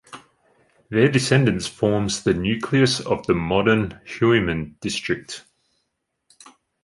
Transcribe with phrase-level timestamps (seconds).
[0.89, 5.45] Their descendants forms the nucleus of the modern Huimin district.